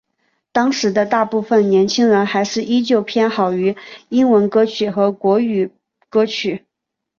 [0.51, 3.77] 当时的大部份年轻人还是依旧偏好于
[4.09, 5.71] 英文歌曲和国语
[6.09, 6.65] 歌曲。